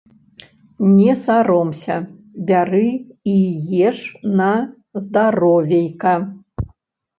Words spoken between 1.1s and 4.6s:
саромся, бяры і еш на